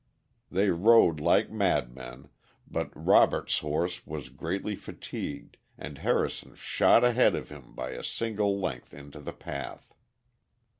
[0.49, 2.29] They rode like madmen,
[2.65, 8.59] but Robert's horse was greatly fatigued and Harrison shot ahead of him by a single
[8.59, 9.93] length into the path.